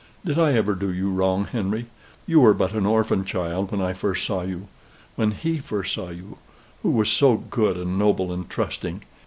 [0.25, 1.85] Did I ever do you a wrong, Henry?
[2.25, 4.67] You were but an orphan child when I first saw you
[5.15, 6.39] when HE first saw you,
[6.81, 9.03] who was so good, and noble, and trusting.